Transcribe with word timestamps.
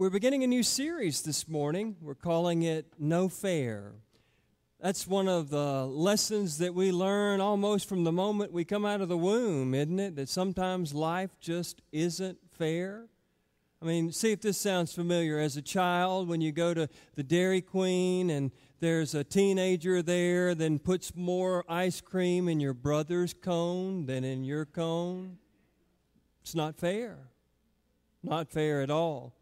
we're 0.00 0.08
beginning 0.08 0.42
a 0.42 0.46
new 0.46 0.62
series 0.62 1.20
this 1.20 1.46
morning. 1.46 1.94
We're 2.00 2.14
calling 2.14 2.62
it 2.62 2.86
No 2.98 3.28
Fair. 3.28 3.92
That's 4.80 5.06
one 5.06 5.28
of 5.28 5.50
the 5.50 5.84
lessons 5.84 6.56
that 6.56 6.74
we 6.74 6.90
learn 6.90 7.42
almost 7.42 7.86
from 7.86 8.04
the 8.04 8.10
moment 8.10 8.50
we 8.50 8.64
come 8.64 8.86
out 8.86 9.02
of 9.02 9.10
the 9.10 9.18
womb, 9.18 9.74
isn't 9.74 10.00
it? 10.00 10.16
That 10.16 10.30
sometimes 10.30 10.94
life 10.94 11.32
just 11.38 11.82
isn't 11.92 12.38
fair. 12.56 13.08
I 13.82 13.84
mean, 13.84 14.10
see 14.10 14.32
if 14.32 14.40
this 14.40 14.56
sounds 14.56 14.94
familiar. 14.94 15.38
As 15.38 15.58
a 15.58 15.62
child, 15.62 16.28
when 16.28 16.40
you 16.40 16.50
go 16.50 16.72
to 16.72 16.88
the 17.14 17.22
Dairy 17.22 17.60
Queen 17.60 18.30
and 18.30 18.52
there's 18.78 19.14
a 19.14 19.22
teenager 19.22 20.00
there, 20.00 20.54
then 20.54 20.78
puts 20.78 21.14
more 21.14 21.62
ice 21.68 22.00
cream 22.00 22.48
in 22.48 22.58
your 22.58 22.72
brother's 22.72 23.34
cone 23.34 24.06
than 24.06 24.24
in 24.24 24.44
your 24.44 24.64
cone. 24.64 25.36
It's 26.40 26.54
not 26.54 26.78
fair. 26.78 27.18
Not 28.22 28.50
fair 28.50 28.80
at 28.80 28.90
all. 28.90 29.34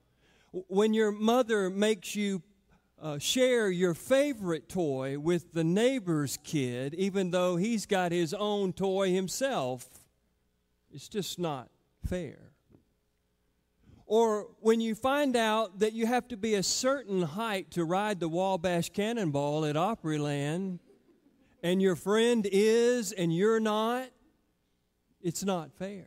When 0.52 0.95
your 0.95 1.12
mother 1.12 1.70
makes 1.70 2.15
you 2.15 2.43
uh, 3.01 3.19
share 3.19 3.70
your 3.70 3.95
favorite 3.95 4.69
toy 4.69 5.19
with 5.19 5.52
the 5.52 5.65
neighbor's 5.65 6.39
kid, 6.43 6.95
even 6.95 7.30
though 7.30 7.56
he's 7.56 7.87
got 7.87 8.12
his 8.12 8.34
own 8.34 8.73
toy 8.73 9.12
himself, 9.12 9.87
it's 10.91 11.09
just 11.09 11.39
not 11.39 11.69
fair. 12.06 12.39
Or 14.06 14.48
when 14.61 14.80
you 14.80 14.95
find 14.95 15.37
out 15.37 15.80
that 15.80 15.92
you 15.92 16.06
have 16.06 16.29
to 16.29 16.37
be 16.37 16.55
a 16.55 16.62
certain 16.62 17.20
height 17.20 17.70
to 17.73 17.84
ride 17.84 18.20
the 18.20 18.28
Wabash 18.28 18.91
Cannonball 18.91 19.67
at 19.67 19.77
Opryland, 19.77 20.78
and 21.62 21.83
your 21.83 21.95
friend 21.95 22.48
is 22.51 23.12
and 23.12 23.34
you're 23.37 23.61
not, 23.61 24.09
it's 25.20 25.45
not 25.45 25.73
fair. 25.75 26.06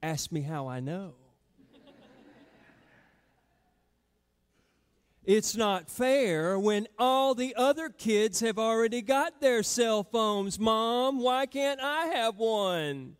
Ask 0.00 0.30
me 0.30 0.42
how 0.42 0.68
I 0.68 0.78
know. 0.78 1.14
It's 5.28 5.54
not 5.54 5.90
fair 5.90 6.58
when 6.58 6.88
all 6.98 7.34
the 7.34 7.54
other 7.54 7.90
kids 7.90 8.40
have 8.40 8.58
already 8.58 9.02
got 9.02 9.42
their 9.42 9.62
cell 9.62 10.02
phones. 10.02 10.58
Mom, 10.58 11.20
why 11.20 11.44
can't 11.44 11.80
I 11.82 12.06
have 12.06 12.38
one? 12.38 13.14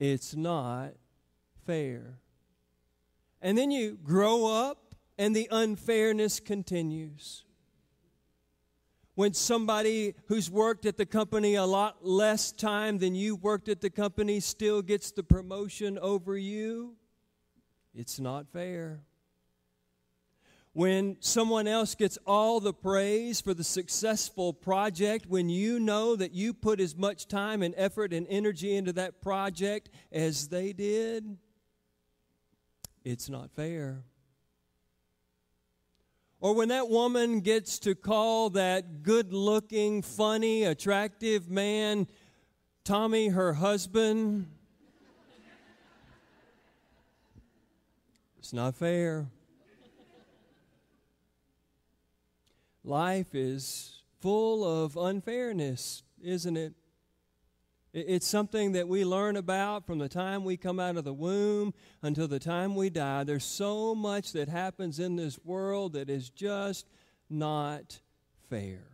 It's 0.00 0.34
not 0.34 0.94
fair. 1.66 2.18
And 3.40 3.56
then 3.56 3.70
you 3.70 3.96
grow 4.02 4.46
up 4.46 4.96
and 5.16 5.36
the 5.36 5.46
unfairness 5.52 6.40
continues. 6.40 7.44
When 9.14 9.34
somebody 9.34 10.16
who's 10.26 10.50
worked 10.50 10.84
at 10.84 10.96
the 10.96 11.06
company 11.06 11.54
a 11.54 11.64
lot 11.64 12.04
less 12.04 12.50
time 12.50 12.98
than 12.98 13.14
you 13.14 13.36
worked 13.36 13.68
at 13.68 13.80
the 13.80 13.90
company 13.90 14.40
still 14.40 14.82
gets 14.82 15.12
the 15.12 15.22
promotion 15.22 15.96
over 15.96 16.36
you, 16.36 16.96
it's 17.94 18.18
not 18.18 18.48
fair 18.52 19.02
when 20.72 21.16
someone 21.20 21.66
else 21.66 21.94
gets 21.94 22.16
all 22.26 22.60
the 22.60 22.72
praise 22.72 23.40
for 23.40 23.54
the 23.54 23.64
successful 23.64 24.52
project, 24.52 25.26
when 25.26 25.48
you 25.48 25.80
know 25.80 26.14
that 26.14 26.32
you 26.32 26.54
put 26.54 26.80
as 26.80 26.96
much 26.96 27.26
time 27.26 27.62
and 27.62 27.74
effort 27.76 28.12
and 28.12 28.26
energy 28.30 28.76
into 28.76 28.92
that 28.92 29.20
project 29.20 29.90
as 30.12 30.48
they 30.48 30.72
did, 30.72 31.36
it's 33.04 33.28
not 33.28 33.50
fair. 33.50 34.04
Or 36.40 36.54
when 36.54 36.68
that 36.68 36.88
woman 36.88 37.40
gets 37.40 37.78
to 37.80 37.94
call 37.94 38.50
that 38.50 39.02
good 39.02 39.32
looking, 39.32 40.02
funny, 40.02 40.64
attractive 40.64 41.50
man 41.50 42.06
Tommy 42.84 43.28
her 43.28 43.52
husband, 43.54 44.46
it's 48.38 48.52
not 48.52 48.74
fair. 48.74 49.26
Life 52.90 53.36
is 53.36 54.02
full 54.18 54.64
of 54.64 54.96
unfairness, 54.96 56.02
isn't 56.20 56.56
it? 56.56 56.74
It's 57.92 58.26
something 58.26 58.72
that 58.72 58.88
we 58.88 59.04
learn 59.04 59.36
about 59.36 59.86
from 59.86 59.98
the 59.98 60.08
time 60.08 60.42
we 60.42 60.56
come 60.56 60.80
out 60.80 60.96
of 60.96 61.04
the 61.04 61.12
womb 61.12 61.72
until 62.02 62.26
the 62.26 62.40
time 62.40 62.74
we 62.74 62.90
die. 62.90 63.22
There's 63.22 63.44
so 63.44 63.94
much 63.94 64.32
that 64.32 64.48
happens 64.48 64.98
in 64.98 65.14
this 65.14 65.38
world 65.44 65.92
that 65.92 66.10
is 66.10 66.30
just 66.30 66.88
not 67.28 68.00
fair. 68.48 68.89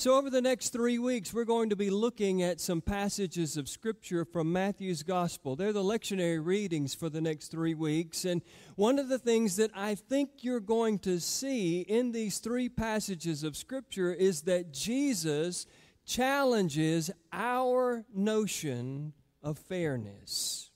So, 0.00 0.16
over 0.16 0.30
the 0.30 0.40
next 0.40 0.70
three 0.70 0.98
weeks, 0.98 1.34
we're 1.34 1.44
going 1.44 1.68
to 1.68 1.76
be 1.76 1.90
looking 1.90 2.42
at 2.42 2.58
some 2.58 2.80
passages 2.80 3.58
of 3.58 3.68
Scripture 3.68 4.24
from 4.24 4.50
Matthew's 4.50 5.02
Gospel. 5.02 5.56
They're 5.56 5.74
the 5.74 5.82
lectionary 5.82 6.42
readings 6.42 6.94
for 6.94 7.10
the 7.10 7.20
next 7.20 7.48
three 7.48 7.74
weeks. 7.74 8.24
And 8.24 8.40
one 8.76 8.98
of 8.98 9.10
the 9.10 9.18
things 9.18 9.56
that 9.56 9.70
I 9.74 9.94
think 9.94 10.42
you're 10.42 10.58
going 10.58 11.00
to 11.00 11.20
see 11.20 11.82
in 11.82 12.12
these 12.12 12.38
three 12.38 12.70
passages 12.70 13.44
of 13.44 13.58
Scripture 13.58 14.10
is 14.10 14.40
that 14.44 14.72
Jesus 14.72 15.66
challenges 16.06 17.10
our 17.30 18.06
notion 18.14 19.12
of 19.42 19.58
fairness. 19.58 20.70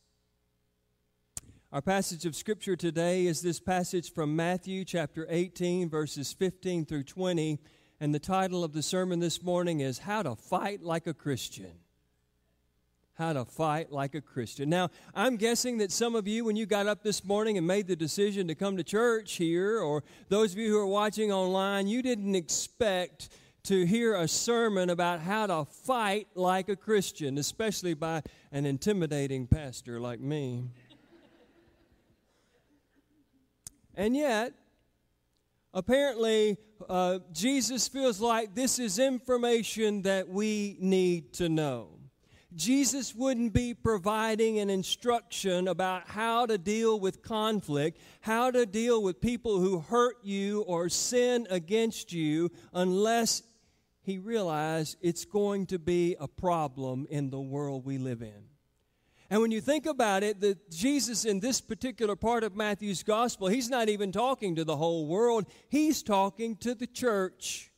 Our 1.72 1.80
passage 1.80 2.26
of 2.26 2.36
Scripture 2.36 2.76
today 2.76 3.24
is 3.24 3.40
this 3.40 3.58
passage 3.58 4.12
from 4.12 4.36
Matthew 4.36 4.84
chapter 4.84 5.26
18, 5.30 5.88
verses 5.88 6.34
15 6.34 6.84
through 6.84 7.04
20 7.04 7.58
and 8.04 8.14
the 8.14 8.18
title 8.18 8.62
of 8.62 8.74
the 8.74 8.82
sermon 8.82 9.18
this 9.18 9.42
morning 9.42 9.80
is 9.80 10.00
How 10.00 10.22
to 10.22 10.36
Fight 10.36 10.82
Like 10.82 11.06
a 11.06 11.14
Christian. 11.14 11.72
How 13.14 13.32
to 13.32 13.46
Fight 13.46 13.90
Like 13.90 14.14
a 14.14 14.20
Christian. 14.20 14.68
Now, 14.68 14.90
I'm 15.14 15.38
guessing 15.38 15.78
that 15.78 15.90
some 15.90 16.14
of 16.14 16.28
you, 16.28 16.44
when 16.44 16.54
you 16.54 16.66
got 16.66 16.86
up 16.86 17.02
this 17.02 17.24
morning 17.24 17.56
and 17.56 17.66
made 17.66 17.86
the 17.86 17.96
decision 17.96 18.46
to 18.48 18.54
come 18.54 18.76
to 18.76 18.84
church 18.84 19.36
here, 19.36 19.80
or 19.80 20.04
those 20.28 20.52
of 20.52 20.58
you 20.58 20.68
who 20.68 20.76
are 20.76 20.86
watching 20.86 21.32
online, 21.32 21.88
you 21.88 22.02
didn't 22.02 22.34
expect 22.34 23.30
to 23.62 23.86
hear 23.86 24.14
a 24.16 24.28
sermon 24.28 24.90
about 24.90 25.20
how 25.20 25.46
to 25.46 25.64
fight 25.64 26.28
like 26.34 26.68
a 26.68 26.76
Christian, 26.76 27.38
especially 27.38 27.94
by 27.94 28.20
an 28.52 28.66
intimidating 28.66 29.46
pastor 29.46 29.98
like 29.98 30.20
me. 30.20 30.64
And 33.94 34.14
yet, 34.14 34.52
apparently, 35.74 36.56
uh, 36.88 37.18
Jesus 37.32 37.88
feels 37.88 38.20
like 38.20 38.54
this 38.54 38.78
is 38.78 38.98
information 38.98 40.02
that 40.02 40.28
we 40.28 40.76
need 40.80 41.34
to 41.34 41.48
know. 41.48 41.90
Jesus 42.54 43.14
wouldn't 43.14 43.52
be 43.52 43.74
providing 43.74 44.60
an 44.60 44.70
instruction 44.70 45.66
about 45.66 46.08
how 46.08 46.46
to 46.46 46.56
deal 46.56 47.00
with 47.00 47.20
conflict, 47.20 47.98
how 48.20 48.52
to 48.52 48.64
deal 48.64 49.02
with 49.02 49.20
people 49.20 49.58
who 49.58 49.80
hurt 49.80 50.18
you 50.22 50.62
or 50.62 50.88
sin 50.88 51.48
against 51.50 52.12
you, 52.12 52.50
unless 52.72 53.42
he 54.02 54.18
realized 54.18 54.96
it's 55.00 55.24
going 55.24 55.66
to 55.66 55.78
be 55.80 56.14
a 56.20 56.28
problem 56.28 57.06
in 57.10 57.30
the 57.30 57.40
world 57.40 57.84
we 57.84 57.98
live 57.98 58.22
in. 58.22 58.53
And 59.30 59.40
when 59.40 59.50
you 59.50 59.60
think 59.60 59.86
about 59.86 60.22
it, 60.22 60.40
that 60.40 60.70
Jesus 60.70 61.24
in 61.24 61.40
this 61.40 61.60
particular 61.60 62.14
part 62.14 62.44
of 62.44 62.54
Matthew's 62.54 63.02
gospel, 63.02 63.48
he's 63.48 63.70
not 63.70 63.88
even 63.88 64.12
talking 64.12 64.54
to 64.56 64.64
the 64.64 64.76
whole 64.76 65.06
world, 65.06 65.46
he's 65.68 66.02
talking 66.02 66.56
to 66.56 66.74
the 66.74 66.86
church. 66.86 67.70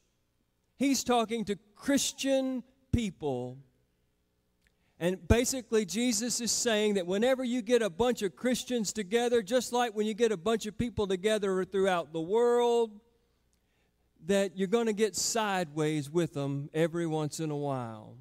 He's 0.76 1.04
talking 1.04 1.44
to 1.46 1.56
Christian 1.74 2.62
people. 2.92 3.58
And 4.98 5.26
basically, 5.28 5.84
Jesus 5.84 6.40
is 6.40 6.50
saying 6.50 6.94
that 6.94 7.06
whenever 7.06 7.44
you 7.44 7.62
get 7.62 7.82
a 7.82 7.90
bunch 7.90 8.22
of 8.22 8.34
Christians 8.34 8.92
together, 8.92 9.42
just 9.42 9.72
like 9.72 9.94
when 9.94 10.06
you 10.06 10.14
get 10.14 10.32
a 10.32 10.36
bunch 10.36 10.66
of 10.66 10.76
people 10.76 11.06
together 11.06 11.64
throughout 11.64 12.12
the 12.12 12.20
world, 12.20 12.98
that 14.26 14.56
you're 14.56 14.68
going 14.68 14.86
to 14.86 14.94
get 14.94 15.14
sideways 15.14 16.10
with 16.10 16.34
them 16.34 16.70
every 16.72 17.06
once 17.06 17.40
in 17.40 17.50
a 17.50 17.56
while. 17.56 18.16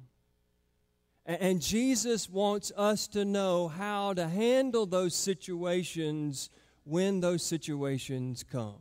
And 1.26 1.60
Jesus 1.60 2.30
wants 2.30 2.70
us 2.76 3.08
to 3.08 3.24
know 3.24 3.66
how 3.66 4.14
to 4.14 4.28
handle 4.28 4.86
those 4.86 5.12
situations 5.14 6.50
when 6.84 7.18
those 7.18 7.42
situations 7.44 8.44
come. 8.44 8.78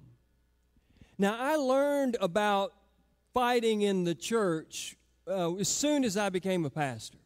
Now, 1.18 1.36
I 1.40 1.56
learned 1.56 2.18
about 2.22 2.74
fighting 3.34 3.82
in 3.82 4.04
the 4.04 4.14
church 4.14 4.96
uh, 5.28 5.56
as 5.56 5.68
soon 5.68 6.04
as 6.04 6.18
I 6.18 6.30
became 6.30 6.66
a 6.66 6.70
pastor. 6.70 7.18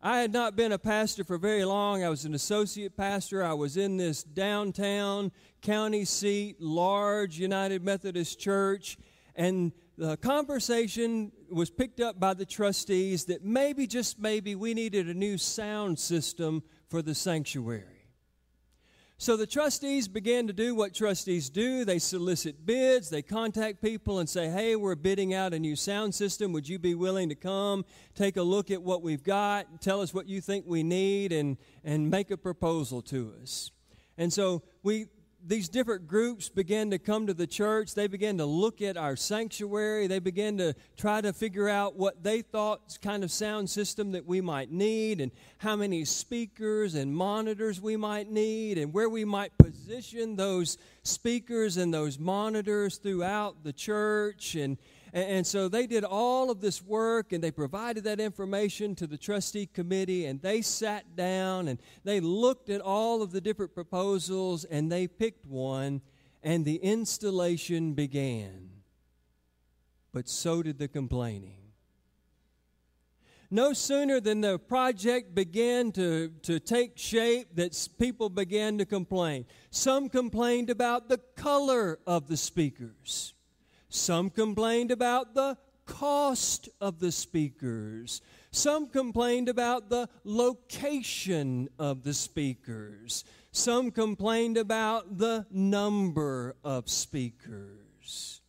I 0.00 0.20
had 0.20 0.32
not 0.32 0.54
been 0.54 0.70
a 0.70 0.78
pastor 0.78 1.24
for 1.24 1.38
very 1.38 1.64
long. 1.64 2.04
I 2.04 2.08
was 2.08 2.24
an 2.24 2.34
associate 2.34 2.96
pastor. 2.96 3.42
I 3.42 3.54
was 3.54 3.76
in 3.76 3.96
this 3.96 4.22
downtown 4.22 5.32
county 5.60 6.04
seat, 6.04 6.60
large 6.60 7.36
United 7.40 7.82
Methodist 7.82 8.38
church, 8.38 8.96
and 9.34 9.72
the 9.98 10.16
conversation 10.18 11.32
was 11.50 11.70
picked 11.70 12.00
up 12.00 12.20
by 12.20 12.34
the 12.34 12.44
trustees 12.44 13.24
that 13.26 13.44
maybe, 13.44 13.86
just 13.86 14.18
maybe, 14.18 14.54
we 14.54 14.74
needed 14.74 15.08
a 15.08 15.14
new 15.14 15.38
sound 15.38 15.98
system 15.98 16.62
for 16.88 17.00
the 17.00 17.14
sanctuary. 17.14 17.96
So 19.18 19.38
the 19.38 19.46
trustees 19.46 20.08
began 20.08 20.46
to 20.46 20.52
do 20.52 20.74
what 20.74 20.92
trustees 20.92 21.48
do. 21.48 21.86
They 21.86 21.98
solicit 21.98 22.66
bids, 22.66 23.08
they 23.08 23.22
contact 23.22 23.80
people 23.80 24.18
and 24.18 24.28
say, 24.28 24.50
Hey, 24.50 24.76
we're 24.76 24.94
bidding 24.94 25.32
out 25.32 25.54
a 25.54 25.58
new 25.58 25.74
sound 25.74 26.14
system. 26.14 26.52
Would 26.52 26.68
you 26.68 26.78
be 26.78 26.94
willing 26.94 27.30
to 27.30 27.34
come, 27.34 27.86
take 28.14 28.36
a 28.36 28.42
look 28.42 28.70
at 28.70 28.82
what 28.82 29.00
we've 29.00 29.24
got, 29.24 29.80
tell 29.80 30.02
us 30.02 30.12
what 30.12 30.28
you 30.28 30.42
think 30.42 30.66
we 30.66 30.82
need, 30.82 31.32
and, 31.32 31.56
and 31.82 32.10
make 32.10 32.30
a 32.30 32.36
proposal 32.36 33.00
to 33.02 33.32
us? 33.40 33.70
And 34.18 34.30
so 34.30 34.62
we 34.82 35.06
these 35.46 35.68
different 35.68 36.08
groups 36.08 36.48
began 36.48 36.90
to 36.90 36.98
come 36.98 37.26
to 37.28 37.34
the 37.34 37.46
church. 37.46 37.94
They 37.94 38.08
began 38.08 38.38
to 38.38 38.44
look 38.44 38.82
at 38.82 38.96
our 38.96 39.14
sanctuary. 39.14 40.08
They 40.08 40.18
began 40.18 40.58
to 40.58 40.74
try 40.96 41.20
to 41.20 41.32
figure 41.32 41.68
out 41.68 41.96
what 41.96 42.24
they 42.24 42.42
thought 42.42 42.98
kind 43.00 43.22
of 43.22 43.30
sound 43.30 43.70
system 43.70 44.12
that 44.12 44.26
we 44.26 44.40
might 44.40 44.72
need 44.72 45.20
and 45.20 45.30
how 45.58 45.76
many 45.76 46.04
speakers 46.04 46.94
and 46.94 47.14
monitors 47.14 47.80
we 47.80 47.96
might 47.96 48.28
need 48.28 48.76
and 48.78 48.92
where 48.92 49.08
we 49.08 49.24
might 49.24 49.56
position 49.56 50.34
those 50.34 50.78
speakers 51.04 51.76
and 51.76 51.94
those 51.94 52.18
monitors 52.18 52.96
throughout 52.96 53.62
the 53.62 53.72
church 53.72 54.56
and 54.56 54.76
and, 55.16 55.46
so 55.46 55.68
they 55.68 55.86
did 55.86 56.04
all 56.04 56.50
of 56.50 56.60
this 56.60 56.82
work 56.82 57.32
and 57.32 57.42
they 57.42 57.50
provided 57.50 58.04
that 58.04 58.20
information 58.20 58.94
to 58.96 59.06
the 59.06 59.16
trustee 59.16 59.64
committee 59.64 60.26
and 60.26 60.42
they 60.42 60.60
sat 60.60 61.16
down 61.16 61.68
and 61.68 61.78
they 62.04 62.20
looked 62.20 62.68
at 62.68 62.82
all 62.82 63.22
of 63.22 63.32
the 63.32 63.40
different 63.40 63.74
proposals 63.74 64.64
and 64.64 64.92
they 64.92 65.08
picked 65.08 65.46
one 65.46 66.02
and 66.42 66.66
the 66.66 66.76
installation 66.76 67.94
began. 67.94 68.68
But 70.12 70.28
so 70.28 70.62
did 70.62 70.78
the 70.78 70.86
complaining. 70.86 71.66
No 73.50 73.72
sooner 73.72 74.20
than 74.20 74.42
the 74.42 74.58
project 74.58 75.34
began 75.34 75.92
to, 75.92 76.28
to 76.42 76.60
take 76.60 76.98
shape 76.98 77.54
that 77.54 77.88
people 77.98 78.28
began 78.28 78.76
to 78.78 78.84
complain. 78.84 79.46
Some 79.70 80.10
complained 80.10 80.68
about 80.68 81.08
the 81.08 81.18
color 81.36 82.00
of 82.06 82.28
the 82.28 82.36
speakers. 82.36 83.32
Some 83.88 84.30
complained 84.30 84.90
about 84.90 85.34
the 85.34 85.56
cost 85.86 86.68
of 86.80 86.98
the 86.98 87.12
speakers. 87.12 88.20
Some 88.50 88.88
complained 88.88 89.48
about 89.48 89.88
the 89.88 90.08
location 90.24 91.68
of 91.78 92.02
the 92.02 92.14
speakers. 92.14 93.24
Some 93.52 93.90
complained 93.90 94.56
about 94.56 95.18
the 95.18 95.46
number 95.50 96.56
of 96.64 96.88
speakers. 96.90 98.40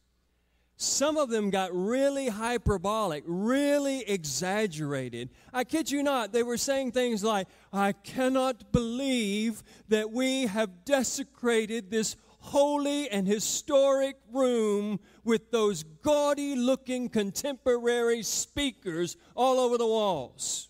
Some 0.80 1.18
of 1.18 1.30
them 1.30 1.50
got 1.50 1.72
really 1.74 2.28
hyperbolic, 2.28 3.24
really 3.26 4.02
exaggerated. 4.08 5.30
I 5.52 5.64
kid 5.64 5.90
you 5.90 6.04
not, 6.04 6.32
they 6.32 6.44
were 6.44 6.58
saying 6.58 6.92
things 6.92 7.24
like, 7.24 7.48
I 7.74 7.94
cannot 7.94 8.72
believe 8.72 9.64
that 9.90 10.12
we 10.12 10.46
have 10.46 10.86
desecrated 10.86 11.90
this 11.90 12.16
holy 12.40 13.10
and 13.10 13.28
historic 13.28 14.16
room 14.32 15.00
with 15.24 15.52
those 15.52 15.84
gaudy 15.84 16.56
looking 16.56 17.10
contemporary 17.10 18.24
speakers 18.24 19.18
all 19.36 19.60
over 19.60 19.78
the 19.78 19.88
walls. 19.88 20.70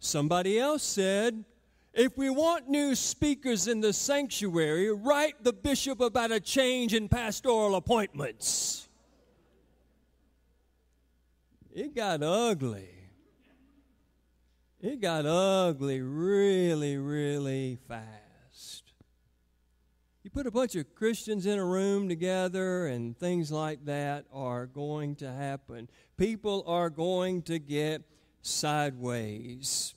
Somebody 0.00 0.58
else 0.58 0.82
said, 0.82 1.44
if 1.92 2.16
we 2.16 2.30
want 2.30 2.68
new 2.68 2.94
speakers 2.94 3.66
in 3.66 3.80
the 3.80 3.92
sanctuary, 3.92 4.92
write 4.92 5.42
the 5.42 5.52
bishop 5.52 6.00
about 6.00 6.30
a 6.30 6.38
change 6.38 6.94
in 6.94 7.08
pastoral 7.08 7.74
appointments. 7.74 8.88
It 11.74 11.94
got 11.94 12.22
ugly. 12.22 12.88
It 14.80 15.00
got 15.00 15.26
ugly 15.26 16.00
really, 16.00 16.96
really 16.98 17.78
fast. 17.88 18.27
You 20.24 20.30
put 20.30 20.46
a 20.46 20.50
bunch 20.50 20.74
of 20.74 20.94
Christians 20.94 21.46
in 21.46 21.58
a 21.58 21.64
room 21.64 22.08
together, 22.08 22.88
and 22.88 23.16
things 23.18 23.52
like 23.52 23.84
that 23.84 24.24
are 24.32 24.66
going 24.66 25.14
to 25.16 25.32
happen. 25.32 25.88
People 26.16 26.64
are 26.66 26.90
going 26.90 27.42
to 27.42 27.58
get 27.58 28.02
sideways. 28.42 29.94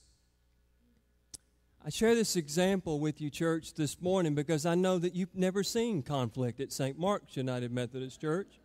I 1.84 1.90
share 1.90 2.14
this 2.14 2.36
example 2.36 3.00
with 3.00 3.20
you, 3.20 3.32
church, 3.32 3.74
this 3.74 4.00
morning 4.00 4.36
because 4.36 4.68
I 4.68 4.76
know 4.76 5.00
that 5.00 5.16
you've 5.16 5.36
never 5.36 5.64
seen 5.64 6.04
conflict 6.04 6.60
at 6.60 6.72
St. 6.72 7.00
Mark's 7.00 7.36
United 7.36 7.72
Methodist 7.72 8.22
Church. 8.22 8.60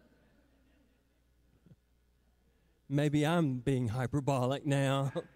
Maybe 2.90 3.26
I'm 3.26 3.56
being 3.56 3.88
hyperbolic 3.88 4.66
now. 4.66 5.12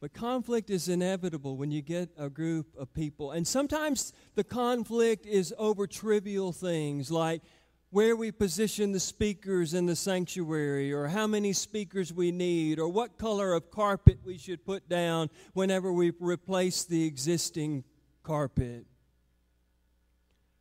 But 0.00 0.12
conflict 0.12 0.70
is 0.70 0.88
inevitable 0.88 1.56
when 1.56 1.72
you 1.72 1.82
get 1.82 2.10
a 2.16 2.30
group 2.30 2.68
of 2.76 2.94
people. 2.94 3.32
And 3.32 3.46
sometimes 3.46 4.12
the 4.36 4.44
conflict 4.44 5.26
is 5.26 5.52
over 5.58 5.86
trivial 5.88 6.52
things 6.52 7.10
like 7.10 7.42
where 7.90 8.14
we 8.14 8.30
position 8.30 8.92
the 8.92 9.00
speakers 9.00 9.72
in 9.72 9.86
the 9.86 9.96
sanctuary, 9.96 10.92
or 10.92 11.08
how 11.08 11.26
many 11.26 11.54
speakers 11.54 12.12
we 12.12 12.30
need, 12.30 12.78
or 12.78 12.86
what 12.86 13.16
color 13.16 13.54
of 13.54 13.70
carpet 13.70 14.18
we 14.24 14.36
should 14.36 14.64
put 14.64 14.88
down 14.90 15.30
whenever 15.54 15.90
we 15.90 16.12
replace 16.20 16.84
the 16.84 17.06
existing 17.06 17.82
carpet. 18.22 18.84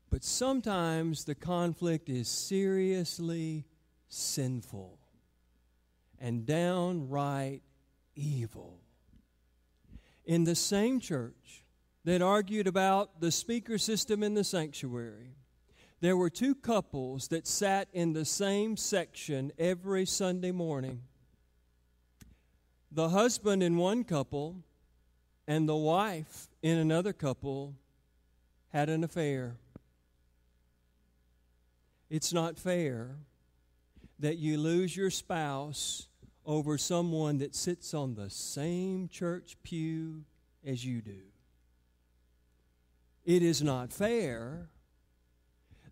But 0.09 0.23
sometimes 0.23 1.25
the 1.25 1.35
conflict 1.35 2.07
is 2.07 2.29
seriously 2.29 3.65
sinful 4.07 4.97
and 6.17 6.45
downright 6.45 7.61
evil 8.15 8.79
in 10.27 10.43
the 10.43 10.55
same 10.55 10.99
church 10.99 11.63
that 12.03 12.21
argued 12.21 12.67
about 12.67 13.21
the 13.21 13.31
speaker 13.31 13.77
system 13.77 14.21
in 14.21 14.33
the 14.33 14.43
sanctuary, 14.43 15.31
there 16.01 16.17
were 16.17 16.29
two 16.29 16.53
couples 16.53 17.29
that 17.29 17.47
sat 17.47 17.87
in 17.93 18.13
the 18.13 18.25
same 18.25 18.77
section 18.77 19.51
every 19.57 20.05
Sunday 20.05 20.51
morning. 20.51 21.01
The 22.91 23.09
husband 23.09 23.63
in 23.63 23.77
one 23.77 24.03
couple 24.03 24.63
and 25.47 25.67
the 25.67 25.75
wife 25.75 26.49
in 26.61 26.77
another 26.77 27.13
couple 27.13 27.75
had 28.69 28.89
an 28.89 29.03
affair. 29.03 29.55
It's 32.09 32.33
not 32.33 32.59
fair 32.59 33.15
that 34.19 34.37
you 34.37 34.57
lose 34.57 34.95
your 34.95 35.09
spouse 35.09 36.06
over 36.47 36.77
someone 36.77 37.37
that 37.39 37.53
sits 37.53 37.93
on 37.93 38.15
the 38.15 38.29
same 38.29 39.09
church 39.09 39.57
pew 39.63 40.23
as 40.65 40.83
you 40.83 41.01
do. 41.01 41.21
It 43.25 43.43
is 43.43 43.61
not 43.61 43.91
fair 43.91 44.69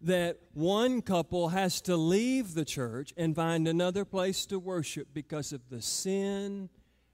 that 0.02 0.40
one 0.54 1.02
couple 1.02 1.50
has 1.50 1.82
to 1.82 1.98
leave 1.98 2.54
the 2.54 2.64
church 2.64 3.14
and 3.18 3.36
find 3.36 3.68
another 3.68 4.06
place 4.06 4.46
to 4.46 4.58
worship 4.58 5.10
because 5.14 5.52
of 5.52 5.70
the 5.70 5.82
sin 5.82 6.70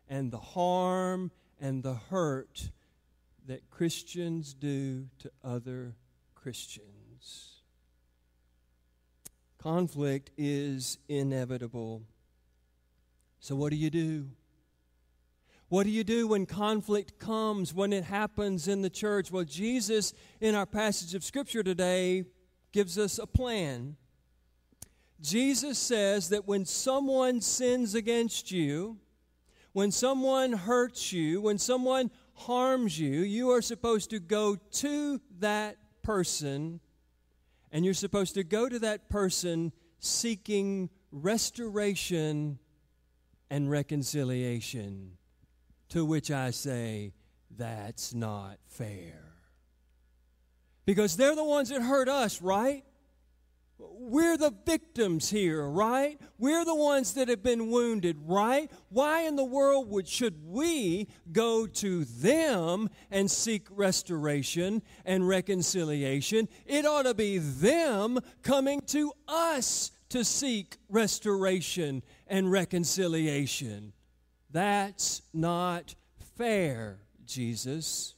and 0.07 0.31
the 0.31 0.37
harm 0.37 1.31
and 1.59 1.81
the 1.81 1.93
hurt 1.93 2.69
that 3.47 3.69
Christians 3.71 4.53
do 4.53 5.07
to 5.19 5.31
other 5.43 5.95
Christians. 6.35 7.61
Conflict 9.57 10.31
is 10.37 10.97
inevitable. 11.07 12.03
So, 13.41 13.55
what 13.55 13.71
do 13.71 13.75
you 13.75 13.89
do? 13.89 14.29
What 15.67 15.83
do 15.83 15.89
you 15.89 16.03
do 16.03 16.27
when 16.27 16.45
conflict 16.45 17.17
comes, 17.17 17.73
when 17.73 17.91
it 17.91 18.03
happens 18.03 18.67
in 18.67 18.83
the 18.83 18.89
church? 18.89 19.31
Well, 19.31 19.45
Jesus, 19.45 20.13
in 20.39 20.53
our 20.53 20.67
passage 20.67 21.15
of 21.15 21.23
Scripture 21.23 21.63
today, 21.63 22.25
gives 22.71 22.99
us 22.99 23.17
a 23.17 23.25
plan. 23.25 23.95
Jesus 25.19 25.79
says 25.79 26.29
that 26.29 26.47
when 26.47 26.65
someone 26.65 27.41
sins 27.41 27.95
against 27.95 28.51
you, 28.51 28.99
when 29.73 29.91
someone 29.91 30.51
hurts 30.53 31.11
you, 31.11 31.41
when 31.41 31.57
someone 31.57 32.11
harms 32.35 32.99
you, 32.99 33.21
you 33.21 33.49
are 33.49 33.61
supposed 33.61 34.11
to 34.11 34.19
go 34.19 34.55
to 34.55 35.19
that 35.39 35.77
person 36.03 36.79
and 37.71 37.85
you're 37.85 37.93
supposed 37.95 38.35
to 38.35 38.43
go 38.43 38.69
to 38.69 38.77
that 38.79 39.09
person 39.09 39.71
seeking 39.99 40.89
restoration 41.11 42.59
and 43.51 43.69
reconciliation. 43.69 45.11
To 45.89 46.05
which 46.05 46.31
I 46.31 46.51
say, 46.51 47.11
that's 47.55 48.13
not 48.13 48.57
fair. 48.65 49.33
Because 50.85 51.17
they're 51.17 51.35
the 51.35 51.43
ones 51.43 51.67
that 51.69 51.81
hurt 51.81 52.07
us, 52.07 52.41
right? 52.41 52.85
We're 53.77 54.37
the 54.37 54.53
victims 54.65 55.29
here, 55.29 55.67
right? 55.67 56.19
We're 56.37 56.63
the 56.63 56.75
ones 56.75 57.13
that 57.15 57.27
have 57.27 57.43
been 57.43 57.69
wounded, 57.69 58.17
right? 58.25 58.71
Why 58.89 59.23
in 59.23 59.35
the 59.35 59.43
world 59.43 59.89
would 59.89 60.07
should 60.07 60.45
we 60.45 61.09
go 61.31 61.67
to 61.67 62.05
them 62.05 62.89
and 63.09 63.29
seek 63.29 63.67
restoration 63.69 64.81
and 65.03 65.27
reconciliation? 65.27 66.47
It 66.65 66.85
ought 66.85 67.03
to 67.03 67.13
be 67.13 67.37
them 67.39 68.19
coming 68.43 68.81
to 68.87 69.11
us 69.27 69.91
to 70.11 70.23
seek 70.23 70.77
restoration 70.89 72.03
and 72.27 72.51
reconciliation. 72.51 73.93
That's 74.51 75.21
not 75.33 75.95
fair, 76.37 76.99
Jesus. 77.25 78.15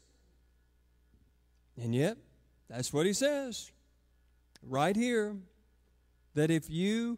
And 1.82 1.96
yet, 1.96 2.18
that's 2.70 2.94
what 2.94 3.06
he 3.06 3.14
says 3.14 3.72
right 4.62 4.96
here 4.96 5.36
that 6.36 6.50
if 6.50 6.70
you 6.70 7.18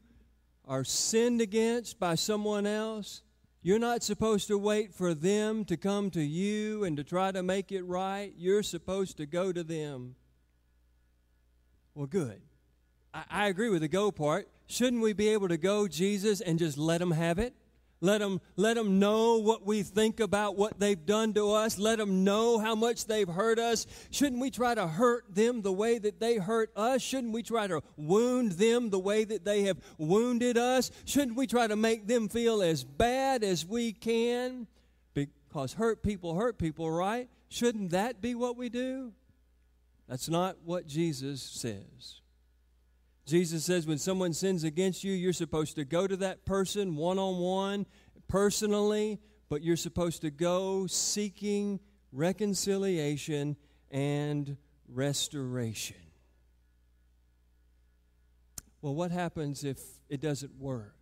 are 0.68 0.84
sinned 0.84 1.42
against 1.42 2.00
by 2.00 2.16
someone 2.16 2.66
else, 2.66 3.22
You're 3.66 3.80
not 3.80 4.04
supposed 4.04 4.48
to 4.50 4.60
wait 4.60 4.94
for 4.94 5.16
them 5.16 5.66
to 5.66 5.76
come 5.76 6.12
to 6.12 6.22
you 6.22 6.84
and 6.84 6.96
to 6.98 7.04
try 7.04 7.32
to 7.32 7.42
make 7.42 7.72
it 7.72 7.82
right. 7.82 8.32
You're 8.38 8.62
supposed 8.62 9.18
to 9.18 9.26
go 9.26 9.52
to 9.52 9.64
them. 9.64 10.14
Well, 11.96 12.06
good. 12.06 12.44
I, 13.16 13.24
I 13.30 13.48
agree 13.48 13.70
with 13.70 13.82
the 13.82 13.88
go 13.88 14.12
part. 14.12 14.48
Shouldn't 14.68 15.02
we 15.02 15.14
be 15.14 15.30
able 15.30 15.48
to 15.48 15.58
go, 15.58 15.88
Jesus, 15.88 16.42
and 16.42 16.60
just 16.60 16.78
let 16.78 17.00
them 17.00 17.12
have 17.12 17.40
it? 17.40 17.56
Let 18.02 18.20
them, 18.20 18.42
let 18.58 18.76
them 18.76 19.00
know 19.00 19.38
what 19.38 19.66
we 19.66 19.82
think 19.82 20.20
about 20.20 20.58
what 20.58 20.80
they've 20.80 21.06
done 21.06 21.34
to 21.34 21.54
us. 21.54 21.80
Let 21.80 21.98
them 21.98 22.24
know 22.24 22.60
how 22.60 22.76
much 22.76 23.06
they've 23.06 23.28
hurt 23.28 23.58
us. 23.58 23.88
Shouldn't 24.12 24.42
we 24.42 24.52
try 24.52 24.76
to 24.76 24.86
hurt 24.86 25.34
them 25.34 25.62
the 25.62 25.72
way 25.72 25.98
that 25.98 26.20
they 26.20 26.36
hurt 26.36 26.72
us? 26.76 27.02
Shouldn't 27.02 27.34
we 27.34 27.42
try 27.42 27.68
to 27.68 27.82
wound 27.96 28.54
them 28.54 28.90
the 28.90 29.00
way 29.00 29.24
that 29.24 29.46
they 29.46 29.64
have 29.64 29.78
wounded 29.98 30.58
us? 30.58 30.92
Shouldn't 31.06 31.38
we 31.38 31.48
try 31.48 31.68
to 31.68 31.76
make 31.76 32.06
them 32.06 32.28
feel 32.28 32.62
as 32.62 32.84
bad 32.84 33.44
as 33.44 33.66
we 33.66 33.94
can? 33.94 34.68
Because 35.14 35.74
hurt 35.74 36.04
people 36.04 36.36
hurt 36.36 36.58
people, 36.58 36.92
right? 36.92 37.30
Shouldn't 37.48 37.92
that 37.92 38.22
be 38.22 38.36
what 38.36 38.58
we 38.58 38.68
do? 38.68 39.14
That's 40.08 40.28
not 40.30 40.58
what 40.64 40.86
Jesus 40.86 41.42
says. 41.42 42.22
Jesus 43.26 43.66
says 43.66 43.88
when 43.88 43.98
someone 43.98 44.34
sins 44.34 44.64
against 44.64 45.04
you, 45.04 45.12
you're 45.12 45.34
supposed 45.34 45.76
to 45.76 45.86
go 45.86 46.06
to 46.06 46.16
that 46.18 46.46
person 46.46 46.96
one 46.96 47.18
on 47.18 47.40
one, 47.40 47.86
personally, 48.28 49.20
but 49.50 49.64
you're 49.64 49.78
supposed 49.78 50.22
to 50.22 50.30
go 50.30 50.86
seeking 50.88 51.80
reconciliation 52.12 53.56
and 53.90 54.58
restoration. 54.88 55.98
Well, 58.82 58.94
what 58.94 59.10
happens 59.10 59.64
if 59.64 59.80
it 60.10 60.22
doesn't 60.22 60.60
work? 60.60 60.94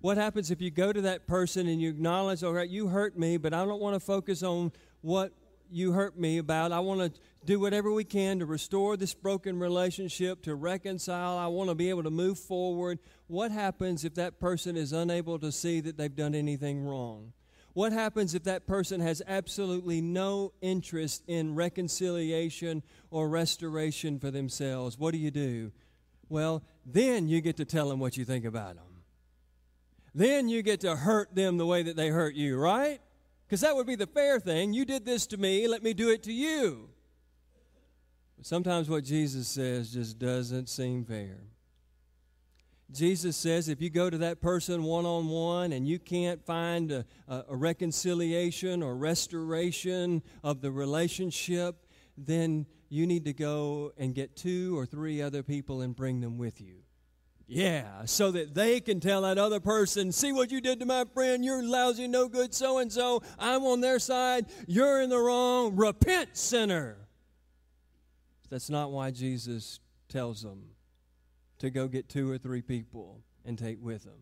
What 0.00 0.18
happens 0.18 0.50
if 0.50 0.60
you 0.60 0.70
go 0.70 0.92
to 0.92 1.00
that 1.02 1.26
person 1.26 1.66
and 1.66 1.80
you 1.80 1.88
acknowledge, 1.88 2.44
all 2.44 2.52
right, 2.52 2.68
you 2.68 2.88
hurt 2.88 3.18
me, 3.18 3.38
but 3.38 3.54
I 3.54 3.64
don't 3.64 3.80
want 3.80 3.94
to 3.94 4.00
focus 4.00 4.42
on 4.42 4.72
what 5.00 5.32
you 5.70 5.92
hurt 5.92 6.18
me 6.18 6.38
about. 6.38 6.72
I 6.72 6.80
want 6.80 7.00
to 7.00 7.20
do 7.46 7.60
whatever 7.60 7.92
we 7.92 8.04
can 8.04 8.40
to 8.40 8.46
restore 8.46 8.96
this 8.96 9.14
broken 9.14 9.58
relationship, 9.58 10.42
to 10.42 10.54
reconcile. 10.54 11.38
I 11.38 11.46
want 11.46 11.70
to 11.70 11.74
be 11.74 11.88
able 11.88 12.02
to 12.02 12.10
move 12.10 12.38
forward. 12.38 12.98
What 13.28 13.50
happens 13.50 14.04
if 14.04 14.14
that 14.16 14.38
person 14.40 14.76
is 14.76 14.92
unable 14.92 15.38
to 15.38 15.52
see 15.52 15.80
that 15.80 15.96
they've 15.96 16.14
done 16.14 16.34
anything 16.34 16.84
wrong? 16.84 17.32
What 17.72 17.92
happens 17.92 18.34
if 18.34 18.44
that 18.44 18.66
person 18.66 19.00
has 19.00 19.22
absolutely 19.26 20.00
no 20.00 20.52
interest 20.62 21.22
in 21.26 21.54
reconciliation 21.54 22.82
or 23.10 23.28
restoration 23.28 24.18
for 24.18 24.30
themselves? 24.30 24.98
What 24.98 25.12
do 25.12 25.18
you 25.18 25.30
do? 25.30 25.72
Well, 26.28 26.62
then 26.84 27.28
you 27.28 27.40
get 27.40 27.58
to 27.58 27.64
tell 27.64 27.88
them 27.88 28.00
what 28.00 28.16
you 28.16 28.24
think 28.24 28.44
about 28.44 28.76
them. 28.76 29.02
Then 30.14 30.48
you 30.48 30.62
get 30.62 30.80
to 30.80 30.96
hurt 30.96 31.34
them 31.34 31.58
the 31.58 31.66
way 31.66 31.82
that 31.82 31.96
they 31.96 32.08
hurt 32.08 32.34
you, 32.34 32.56
right? 32.56 33.00
Because 33.46 33.60
that 33.60 33.76
would 33.76 33.86
be 33.86 33.94
the 33.94 34.06
fair 34.06 34.40
thing. 34.40 34.72
You 34.72 34.86
did 34.86 35.04
this 35.04 35.26
to 35.28 35.36
me, 35.36 35.68
let 35.68 35.82
me 35.82 35.92
do 35.92 36.08
it 36.08 36.22
to 36.24 36.32
you. 36.32 36.88
Sometimes 38.42 38.88
what 38.88 39.04
Jesus 39.04 39.48
says 39.48 39.92
just 39.92 40.18
doesn't 40.18 40.68
seem 40.68 41.04
fair. 41.04 41.38
Jesus 42.92 43.36
says 43.36 43.68
if 43.68 43.82
you 43.82 43.90
go 43.90 44.08
to 44.08 44.18
that 44.18 44.40
person 44.40 44.84
one 44.84 45.04
on 45.04 45.28
one 45.28 45.72
and 45.72 45.88
you 45.88 45.98
can't 45.98 46.44
find 46.44 46.92
a, 46.92 47.04
a, 47.26 47.56
reconciliation 47.56 48.82
or 48.82 48.96
restoration 48.96 50.22
of 50.44 50.60
the 50.60 50.70
relationship, 50.70 51.86
then 52.16 52.64
you 52.88 53.06
need 53.06 53.24
to 53.24 53.32
go 53.32 53.92
and 53.98 54.14
get 54.14 54.36
two 54.36 54.78
or 54.78 54.86
three 54.86 55.20
other 55.20 55.42
people 55.42 55.80
and 55.80 55.96
bring 55.96 56.20
them 56.20 56.38
with 56.38 56.60
you. 56.60 56.76
Yeah, 57.48 58.04
so 58.06 58.32
that 58.32 58.54
they 58.54 58.80
can 58.80 58.98
tell 58.98 59.22
that 59.22 59.38
other 59.38 59.60
person, 59.60 60.10
see 60.10 60.32
what 60.32 60.50
you 60.50 60.60
did 60.60 60.80
to 60.80 60.86
my 60.86 61.04
friend, 61.14 61.44
you're 61.44 61.62
lousy, 61.62 62.08
no 62.08 62.28
good, 62.28 62.52
so 62.52 62.78
and 62.78 62.92
so. 62.92 63.22
I'm 63.38 63.62
on 63.64 63.80
their 63.80 64.00
side, 64.00 64.46
you're 64.66 65.00
in 65.00 65.10
the 65.10 65.18
wrong. 65.18 65.76
Repent, 65.76 66.36
sinner. 66.36 67.05
That's 68.48 68.70
not 68.70 68.90
why 68.90 69.10
Jesus 69.10 69.80
tells 70.08 70.42
them 70.42 70.70
to 71.58 71.70
go 71.70 71.88
get 71.88 72.08
two 72.08 72.30
or 72.30 72.38
three 72.38 72.62
people 72.62 73.22
and 73.44 73.58
take 73.58 73.82
with 73.82 74.04
them. 74.04 74.20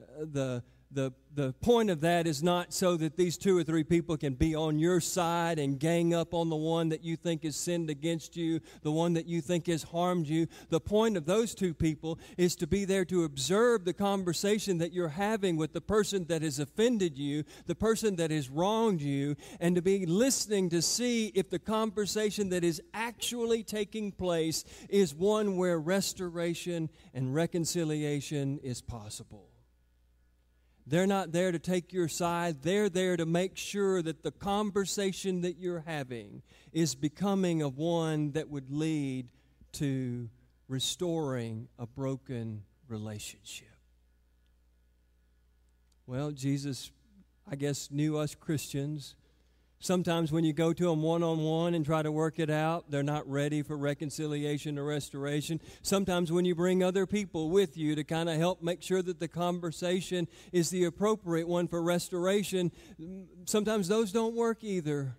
Uh, 0.00 0.24
the 0.30 0.64
the, 0.94 1.12
the 1.34 1.52
point 1.54 1.88
of 1.88 2.02
that 2.02 2.26
is 2.26 2.42
not 2.42 2.72
so 2.72 2.96
that 2.96 3.16
these 3.16 3.38
two 3.38 3.56
or 3.56 3.64
three 3.64 3.84
people 3.84 4.16
can 4.16 4.34
be 4.34 4.54
on 4.54 4.78
your 4.78 5.00
side 5.00 5.58
and 5.58 5.80
gang 5.80 6.12
up 6.12 6.34
on 6.34 6.50
the 6.50 6.56
one 6.56 6.90
that 6.90 7.02
you 7.02 7.16
think 7.16 7.44
has 7.44 7.56
sinned 7.56 7.88
against 7.88 8.36
you, 8.36 8.60
the 8.82 8.92
one 8.92 9.14
that 9.14 9.26
you 9.26 9.40
think 9.40 9.66
has 9.66 9.82
harmed 9.82 10.26
you. 10.26 10.46
The 10.68 10.80
point 10.80 11.16
of 11.16 11.24
those 11.24 11.54
two 11.54 11.72
people 11.72 12.18
is 12.36 12.54
to 12.56 12.66
be 12.66 12.84
there 12.84 13.04
to 13.06 13.24
observe 13.24 13.84
the 13.84 13.94
conversation 13.94 14.78
that 14.78 14.92
you're 14.92 15.08
having 15.08 15.56
with 15.56 15.72
the 15.72 15.80
person 15.80 16.26
that 16.26 16.42
has 16.42 16.58
offended 16.58 17.16
you, 17.16 17.44
the 17.66 17.74
person 17.74 18.16
that 18.16 18.30
has 18.30 18.50
wronged 18.50 19.00
you, 19.00 19.36
and 19.60 19.74
to 19.76 19.82
be 19.82 20.04
listening 20.04 20.68
to 20.70 20.82
see 20.82 21.28
if 21.28 21.48
the 21.48 21.58
conversation 21.58 22.50
that 22.50 22.64
is 22.64 22.82
actually 22.92 23.62
taking 23.62 24.12
place 24.12 24.64
is 24.90 25.14
one 25.14 25.56
where 25.56 25.78
restoration 25.78 26.90
and 27.14 27.34
reconciliation 27.34 28.58
is 28.62 28.82
possible. 28.82 29.51
They're 30.86 31.06
not 31.06 31.32
there 31.32 31.52
to 31.52 31.58
take 31.58 31.92
your 31.92 32.08
side. 32.08 32.62
They're 32.62 32.88
there 32.88 33.16
to 33.16 33.24
make 33.24 33.56
sure 33.56 34.02
that 34.02 34.22
the 34.22 34.32
conversation 34.32 35.42
that 35.42 35.56
you're 35.58 35.84
having 35.86 36.42
is 36.72 36.94
becoming 36.94 37.62
of 37.62 37.78
one 37.78 38.32
that 38.32 38.48
would 38.48 38.70
lead 38.70 39.28
to 39.72 40.28
restoring 40.68 41.68
a 41.78 41.86
broken 41.86 42.64
relationship. 42.88 43.68
Well, 46.06 46.32
Jesus, 46.32 46.90
I 47.48 47.56
guess, 47.56 47.90
knew 47.90 48.18
us 48.18 48.34
Christians 48.34 49.14
Sometimes 49.82 50.30
when 50.30 50.44
you 50.44 50.52
go 50.52 50.72
to 50.72 50.84
them 50.84 51.02
one 51.02 51.24
on 51.24 51.38
one 51.42 51.74
and 51.74 51.84
try 51.84 52.02
to 52.02 52.12
work 52.12 52.38
it 52.38 52.48
out, 52.48 52.88
they're 52.88 53.02
not 53.02 53.28
ready 53.28 53.62
for 53.62 53.76
reconciliation 53.76 54.78
or 54.78 54.84
restoration. 54.84 55.60
Sometimes 55.82 56.30
when 56.30 56.44
you 56.44 56.54
bring 56.54 56.84
other 56.84 57.04
people 57.04 57.50
with 57.50 57.76
you 57.76 57.96
to 57.96 58.04
kind 58.04 58.28
of 58.28 58.36
help 58.36 58.62
make 58.62 58.80
sure 58.80 59.02
that 59.02 59.18
the 59.18 59.26
conversation 59.26 60.28
is 60.52 60.70
the 60.70 60.84
appropriate 60.84 61.48
one 61.48 61.66
for 61.66 61.82
restoration, 61.82 62.70
sometimes 63.44 63.88
those 63.88 64.12
don't 64.12 64.36
work 64.36 64.62
either. 64.62 65.16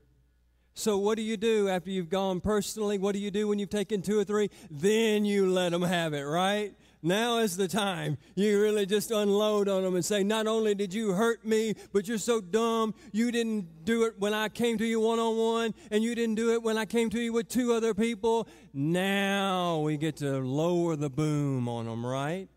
So, 0.76 0.98
what 0.98 1.18
do 1.18 1.24
you 1.24 1.36
do 1.36 1.68
after 1.68 1.90
you've 1.90 2.10
gone 2.10 2.40
personally? 2.40 2.98
What 2.98 3.12
do 3.12 3.20
you 3.20 3.32
do 3.32 3.50
when 3.50 3.60
you've 3.60 3.70
taken 3.70 4.02
two 4.02 4.18
or 4.18 4.24
three? 4.24 4.50
Then 4.72 5.26
you 5.26 5.52
let 5.52 5.74
them 5.74 5.82
have 5.82 6.14
it, 6.14 6.24
right? 6.24 6.74
Now 7.06 7.40
is 7.40 7.58
the 7.58 7.68
time. 7.68 8.18
You 8.34 8.62
really 8.62 8.86
just 8.86 9.12
unload 9.12 9.68
on 9.68 9.84
them 9.84 9.96
and 9.96 10.06
say, 10.06 10.24
Not 10.24 10.48
only 10.48 10.74
did 10.74 10.94
you 10.94 11.12
hurt 11.12 11.46
me, 11.46 11.76
but 11.92 12.08
you're 12.08 12.18
so 12.18 12.40
dumb. 12.40 12.96
You 13.12 13.30
didn't 13.30 13.84
do 13.84 14.06
it 14.06 14.18
when 14.18 14.34
I 14.34 14.48
came 14.48 14.78
to 14.78 14.86
you 14.86 15.02
one 15.02 15.20
on 15.20 15.38
one, 15.38 15.74
and 15.92 16.02
you 16.02 16.16
didn't 16.16 16.36
do 16.36 16.54
it 16.54 16.64
when 16.64 16.78
I 16.78 16.86
came 16.86 17.10
to 17.10 17.20
you 17.20 17.34
with 17.34 17.50
two 17.50 17.74
other 17.74 17.94
people. 17.94 18.48
Now 18.74 19.80
we 19.80 19.98
get 19.98 20.16
to 20.18 20.40
lower 20.40 20.96
the 20.96 21.10
boom 21.10 21.68
on 21.68 21.86
them, 21.86 22.06
right? 22.06 22.48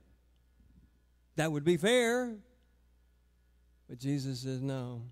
That 1.35 1.51
would 1.51 1.65
be 1.65 1.77
fair. 1.77 2.37
But 3.89 3.99
Jesus 3.99 4.41
says, 4.41 4.63
No. 4.63 5.03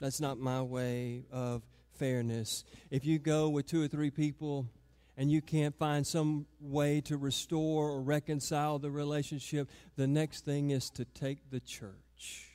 That's 0.00 0.20
not 0.20 0.38
my 0.38 0.62
way 0.62 1.24
of 1.30 1.62
fairness. 1.94 2.64
If 2.90 3.04
you 3.04 3.18
go 3.18 3.50
with 3.50 3.66
two 3.66 3.82
or 3.82 3.88
three 3.88 4.10
people, 4.10 4.66
and 5.20 5.30
you 5.30 5.42
can't 5.42 5.76
find 5.76 6.06
some 6.06 6.46
way 6.62 7.02
to 7.02 7.18
restore 7.18 7.90
or 7.90 8.00
reconcile 8.00 8.78
the 8.78 8.90
relationship, 8.90 9.68
the 9.94 10.06
next 10.06 10.46
thing 10.46 10.70
is 10.70 10.88
to 10.88 11.04
take 11.04 11.50
the 11.50 11.60
church. 11.60 12.46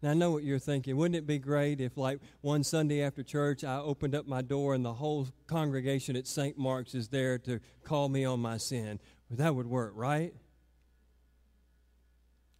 Now, 0.00 0.12
I 0.12 0.14
know 0.14 0.30
what 0.30 0.44
you're 0.44 0.58
thinking. 0.58 0.96
Wouldn't 0.96 1.14
it 1.14 1.26
be 1.26 1.38
great 1.38 1.78
if, 1.78 1.98
like, 1.98 2.20
one 2.40 2.64
Sunday 2.64 3.02
after 3.02 3.22
church, 3.22 3.64
I 3.64 3.76
opened 3.76 4.14
up 4.14 4.26
my 4.26 4.40
door 4.40 4.72
and 4.72 4.82
the 4.82 4.94
whole 4.94 5.28
congregation 5.46 6.16
at 6.16 6.26
St. 6.26 6.56
Mark's 6.56 6.94
is 6.94 7.08
there 7.08 7.36
to 7.40 7.60
call 7.84 8.08
me 8.08 8.24
on 8.24 8.40
my 8.40 8.56
sin? 8.56 8.98
Well, 9.28 9.36
that 9.36 9.54
would 9.54 9.66
work, 9.66 9.92
right? 9.94 10.32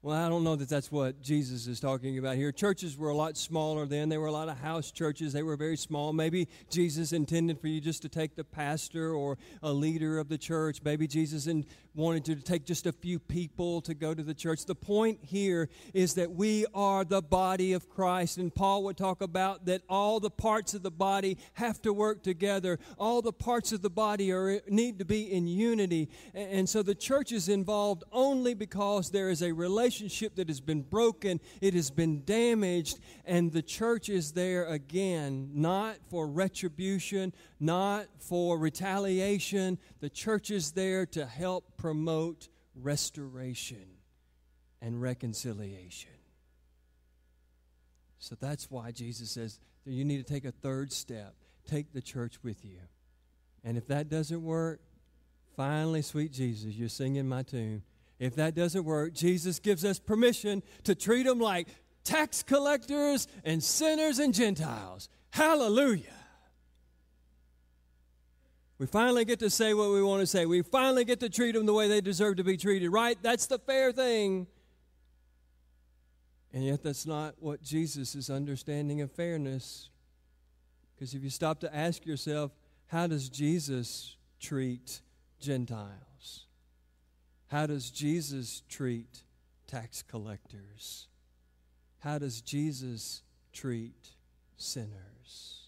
Well, 0.05 0.17
I 0.17 0.29
don't 0.29 0.43
know 0.43 0.57
that 0.57 0.69
that's 0.69 0.91
what 0.91 1.23
Jesus 1.23 1.69
is 1.69 1.79
talking 1.79 2.19
about 2.19 2.35
here. 2.35 2.51
Churches 2.51 2.99
were 2.99 3.11
a 3.11 3.15
lot 3.15 3.37
smaller 3.37 3.87
then. 3.87 4.09
They 4.09 4.19
were 4.19 4.27
a 4.27 4.33
lot 4.33 4.49
of 4.49 4.59
house 4.59 4.91
churches. 4.91 5.33
They 5.33 5.45
were 5.45 5.55
very 5.55 5.77
small. 5.77 6.13
Maybe 6.13 6.49
Jesus 6.69 7.13
intended 7.13 7.61
for 7.61 7.69
you 7.69 7.81
just 7.81 8.03
to 8.03 8.09
take 8.09 8.35
the 8.35 8.43
pastor 8.43 9.15
or 9.15 9.39
a 9.63 9.73
leader 9.73 10.19
of 10.19 10.29
the 10.29 10.39
church. 10.39 10.81
Maybe 10.83 11.07
Jesus 11.07 11.47
in, 11.47 11.65
wanted 11.95 12.25
to 12.25 12.37
take 12.37 12.65
just 12.65 12.87
a 12.87 12.93
few 12.93 13.19
people 13.19 13.81
to 13.83 13.95
go 13.95 14.15
to 14.15 14.23
the 14.23 14.35
church. 14.35 14.65
The 14.65 14.75
point 14.75 15.19
here 15.23 15.69
is 15.93 16.15
that 16.15 16.33
we 16.33 16.67
are 16.75 17.05
the 17.05 17.23
body 17.23 17.73
of 17.73 17.89
Christ. 17.89 18.39
And 18.39 18.55
Paul 18.55 18.85
would 18.85 18.97
talk 18.97 19.23
about 19.23 19.67
that 19.67 19.83
all 19.89 20.21
the 20.21 20.31
parts 20.31 20.75
of 20.75 20.83
the 20.83 20.91
body 20.91 21.39
have 21.55 21.83
to 21.83 21.93
work 21.93 22.23
together. 22.23 22.79
All 22.99 23.23
the 23.23 23.33
parts 23.33 23.73
of 23.73 23.83
the 23.83 23.91
body 23.91 24.33
are, 24.33 24.61
need 24.69 24.99
to 24.99 25.05
be 25.05 25.33
in 25.33 25.47
unity. 25.47 26.09
And 26.35 26.69
so 26.69 26.83
the 26.83 26.95
church 26.95 27.33
is 27.33 27.49
involved 27.49 28.05
only 28.13 28.55
because 28.55 29.11
there 29.11 29.29
is 29.29 29.43
a 29.43 29.53
relationship 29.53 29.83
relationship 29.83 30.37
that 30.37 30.49
has 30.49 30.61
been 30.61 30.83
broken, 30.83 31.41
it 31.61 31.75
has 31.75 31.91
been 31.91 32.23
damaged, 32.25 32.99
and 33.25 33.53
the 33.53 33.63
church 33.63 34.09
is 34.09 34.33
there 34.33 34.67
again, 34.67 35.51
not 35.55 35.97
for 36.09 36.27
retribution, 36.27 37.33
not 37.59 38.07
for 38.19 38.59
retaliation. 38.59 39.79
The 40.01 40.11
church 40.11 40.51
is 40.51 40.73
there 40.73 41.07
to 41.07 41.27
help 41.27 41.77
promote 41.83 42.49
restoration 42.77 43.85
and 44.81 45.03
reconciliation. 45.03 46.11
So 48.21 48.37
that's 48.41 48.71
why 48.71 48.93
Jesus 48.93 49.33
says 49.33 49.59
that 49.85 49.93
you 49.93 50.05
need 50.05 50.25
to 50.25 50.33
take 50.33 50.45
a 50.45 50.53
third 50.53 50.93
step. 50.93 51.35
Take 51.69 51.93
the 51.93 52.01
church 52.01 52.37
with 52.45 52.65
you. 52.65 52.79
And 53.65 53.77
if 53.77 53.89
that 53.89 54.09
doesn't 54.09 54.45
work, 54.45 54.81
finally, 55.57 56.03
sweet 56.03 56.33
Jesus, 56.33 56.73
you're 56.73 56.89
singing 56.89 57.29
my 57.29 57.43
tune. 57.43 57.83
If 58.21 58.37
that 58.37 58.55
doesn't 58.55 58.85
work, 58.85 59.13
Jesus 59.13 59.59
gives 59.59 59.85
us 59.85 59.99
permission 59.99 60.63
to 60.85 60.95
treat 60.95 61.25
them 61.25 61.41
like 61.41 61.67
tax 62.05 62.45
collectors 62.45 63.27
and 63.45 63.61
sinners 63.63 64.21
and 64.21 64.33
Gentiles. 64.33 65.09
Hallelujah. 65.31 66.15
We 68.83 68.89
finally 68.89 69.25
get 69.25 69.39
to 69.39 69.49
say 69.49 69.75
what 69.75 69.93
we 69.93 70.03
want 70.03 70.23
to 70.23 70.27
say. 70.27 70.45
We 70.45 70.61
finally 70.63 71.05
get 71.05 71.21
to 71.21 71.29
treat 71.29 71.53
them 71.53 71.67
the 71.67 71.73
way 71.73 71.87
they 71.87 72.01
deserve 72.01 72.39
to 72.39 72.43
be 72.43 72.57
treated, 72.57 72.91
right? 72.91 73.17
That's 73.23 73.47
the 73.47 73.61
fair 73.61 73.93
thing. 73.93 74.49
And 76.53 76.65
yet, 76.65 76.83
that's 76.83 77.07
not 77.07 77.37
what 77.39 77.63
Jesus' 77.63 78.17
is 78.17 78.29
understanding 78.29 79.01
of 79.01 79.13
fairness. 79.13 79.89
Because 80.93 81.15
if 81.15 81.23
you 81.23 81.31
stop 81.31 81.61
to 81.61 81.73
ask 81.73 82.05
yourself, 82.05 82.51
how 82.89 83.07
does 83.07 83.29
Jesus 83.29 84.17
treat 84.41 85.01
Gentiles? 85.39 86.47
How 87.53 87.67
does 87.67 87.89
Jesus 87.89 88.65
treat 88.69 89.23
tax 89.69 90.03
collectors? 90.03 91.07
How 92.01 92.19
does 92.19 92.41
Jesus 92.41 93.23
treat 93.53 94.09
sinners? 94.57 95.62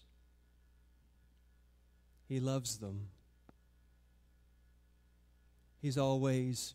He 2.27 2.39
loves 2.39 2.77
them. 2.77 3.07
He's 5.81 5.97
always 5.97 6.73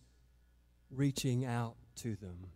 reaching 0.90 1.45
out 1.45 1.75
to 1.97 2.14
them. 2.16 2.47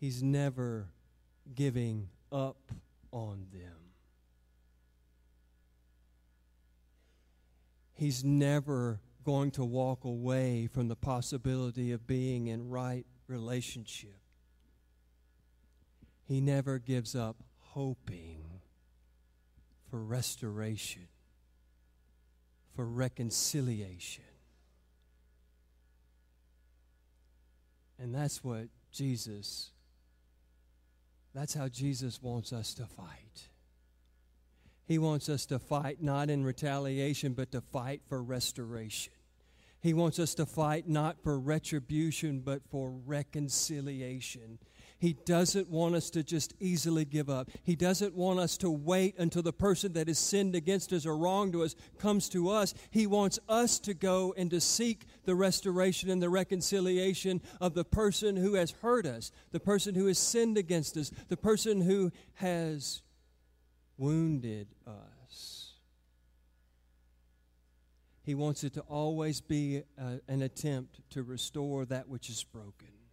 He's 0.00 0.22
never 0.22 0.88
giving 1.54 2.08
up 2.32 2.72
on 3.12 3.46
them. 3.52 3.92
He's 7.92 8.24
never 8.24 9.00
going 9.24 9.52
to 9.52 9.64
walk 9.64 10.04
away 10.04 10.66
from 10.66 10.88
the 10.88 10.96
possibility 10.96 11.92
of 11.92 12.06
being 12.06 12.48
in 12.48 12.68
right 12.68 13.06
relationship. 13.28 14.18
He 16.24 16.40
never 16.40 16.78
gives 16.78 17.14
up 17.14 17.36
hoping 17.58 18.43
for 19.94 20.02
restoration, 20.02 21.06
for 22.74 22.84
reconciliation. 22.84 24.24
And 28.00 28.12
that's 28.12 28.42
what 28.42 28.70
Jesus 28.90 29.70
that's 31.32 31.54
how 31.54 31.68
Jesus 31.68 32.20
wants 32.20 32.52
us 32.52 32.74
to 32.74 32.86
fight. 32.86 33.48
He 34.84 34.98
wants 34.98 35.28
us 35.28 35.46
to 35.46 35.60
fight 35.60 36.02
not 36.02 36.28
in 36.28 36.42
retaliation, 36.42 37.32
but 37.34 37.52
to 37.52 37.60
fight 37.60 38.02
for 38.08 38.20
restoration. 38.20 39.12
He 39.80 39.94
wants 39.94 40.18
us 40.18 40.34
to 40.34 40.46
fight 40.46 40.88
not 40.88 41.22
for 41.22 41.38
retribution, 41.38 42.40
but 42.40 42.62
for 42.68 42.90
reconciliation. 42.90 44.58
He 45.04 45.12
doesn't 45.26 45.68
want 45.68 45.94
us 45.94 46.08
to 46.12 46.22
just 46.22 46.54
easily 46.60 47.04
give 47.04 47.28
up. 47.28 47.50
He 47.62 47.76
doesn't 47.76 48.14
want 48.14 48.40
us 48.40 48.56
to 48.56 48.70
wait 48.70 49.14
until 49.18 49.42
the 49.42 49.52
person 49.52 49.92
that 49.92 50.08
has 50.08 50.18
sinned 50.18 50.54
against 50.54 50.94
us 50.94 51.04
or 51.04 51.14
wronged 51.14 51.54
us 51.56 51.76
comes 51.98 52.26
to 52.30 52.48
us. 52.48 52.72
He 52.90 53.06
wants 53.06 53.38
us 53.46 53.78
to 53.80 53.92
go 53.92 54.34
and 54.34 54.50
to 54.50 54.62
seek 54.62 55.04
the 55.26 55.34
restoration 55.34 56.08
and 56.08 56.22
the 56.22 56.30
reconciliation 56.30 57.42
of 57.60 57.74
the 57.74 57.84
person 57.84 58.34
who 58.34 58.54
has 58.54 58.70
hurt 58.80 59.04
us, 59.04 59.30
the 59.52 59.60
person 59.60 59.94
who 59.94 60.06
has 60.06 60.16
sinned 60.16 60.56
against 60.56 60.96
us, 60.96 61.10
the 61.28 61.36
person 61.36 61.82
who 61.82 62.10
has 62.36 63.02
wounded 63.98 64.68
us. 64.86 65.74
He 68.22 68.34
wants 68.34 68.64
it 68.64 68.72
to 68.72 68.80
always 68.80 69.42
be 69.42 69.82
a, 69.98 70.20
an 70.28 70.40
attempt 70.40 71.00
to 71.10 71.22
restore 71.22 71.84
that 71.84 72.08
which 72.08 72.30
is 72.30 72.42
broken. 72.42 73.03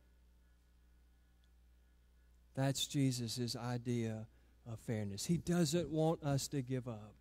That's 2.55 2.85
Jesus' 2.87 3.55
idea 3.55 4.27
of 4.71 4.79
fairness. 4.79 5.25
He 5.25 5.37
doesn't 5.37 5.89
want 5.89 6.23
us 6.23 6.47
to 6.49 6.61
give 6.61 6.87
up. 6.87 7.15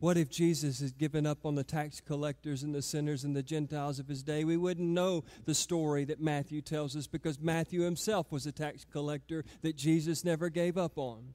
What 0.00 0.16
if 0.16 0.30
Jesus 0.30 0.80
had 0.80 0.96
given 0.96 1.26
up 1.26 1.44
on 1.44 1.56
the 1.56 1.64
tax 1.64 2.00
collectors 2.00 2.62
and 2.62 2.72
the 2.72 2.82
sinners 2.82 3.24
and 3.24 3.34
the 3.34 3.42
Gentiles 3.42 3.98
of 3.98 4.06
his 4.06 4.22
day? 4.22 4.44
We 4.44 4.56
wouldn't 4.56 4.88
know 4.88 5.24
the 5.44 5.54
story 5.54 6.04
that 6.04 6.20
Matthew 6.20 6.60
tells 6.60 6.94
us 6.94 7.08
because 7.08 7.40
Matthew 7.40 7.80
himself 7.80 8.30
was 8.30 8.46
a 8.46 8.52
tax 8.52 8.84
collector 8.84 9.44
that 9.62 9.76
Jesus 9.76 10.24
never 10.24 10.50
gave 10.50 10.78
up 10.78 10.98
on. 10.98 11.34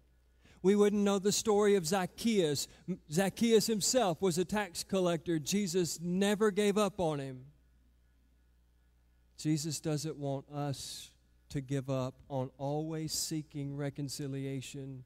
We 0.62 0.78
wouldn't 0.78 1.04
know 1.04 1.19
the 1.19 1.34
story 1.34 1.76
of 1.76 1.86
Zacchaeus. 1.86 2.69
Zacchaeus 3.12 3.67
himself 3.67 4.21
was 4.21 4.38
a 4.38 4.45
tax 4.45 4.82
collector. 4.86 5.38
Jesus 5.39 5.99
never 6.02 6.49
gave 6.52 6.78
up 6.78 7.02
on 7.02 7.19
him. 7.19 7.41
Jesus 9.38 9.82
doesn't 9.82 10.15
want 10.15 10.45
us 10.49 11.10
to 11.53 11.61
give 11.61 11.87
up 11.87 12.15
on 12.29 12.49
always 12.57 13.13
seeking 13.13 13.77
reconciliation 13.77 15.03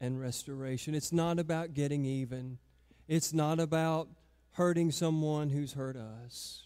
and 0.00 0.18
restoration. 0.18 0.94
It's 0.94 1.12
not 1.12 1.38
about 1.38 1.74
getting 1.74 2.06
even, 2.06 2.58
it's 3.06 3.34
not 3.34 3.60
about 3.60 4.08
hurting 4.52 4.90
someone 4.90 5.50
who's 5.50 5.74
hurt 5.74 5.96
us. 5.96 6.62